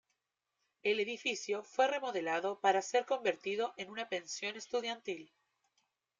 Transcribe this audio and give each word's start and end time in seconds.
El 0.81 0.99
edificio 0.99 1.61
fue 1.63 1.85
remodelado 1.87 2.59
para 2.59 2.81
ser 2.81 3.05
convertido 3.05 3.75
en 3.77 3.91
una 3.91 4.09
pensión 4.09 4.55
estudiantil. 4.55 5.31